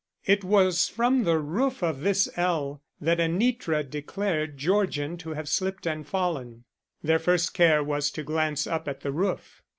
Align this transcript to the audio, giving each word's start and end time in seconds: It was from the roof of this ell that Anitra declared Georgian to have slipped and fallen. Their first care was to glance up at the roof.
It 0.25 0.43
was 0.43 0.89
from 0.89 1.25
the 1.25 1.37
roof 1.37 1.83
of 1.83 1.99
this 1.99 2.27
ell 2.35 2.81
that 2.99 3.19
Anitra 3.19 3.83
declared 3.87 4.57
Georgian 4.57 5.15
to 5.17 5.33
have 5.33 5.47
slipped 5.47 5.85
and 5.85 6.07
fallen. 6.07 6.63
Their 7.03 7.19
first 7.19 7.53
care 7.53 7.83
was 7.83 8.09
to 8.13 8.23
glance 8.23 8.65
up 8.65 8.87
at 8.87 9.01
the 9.01 9.11
roof. 9.11 9.61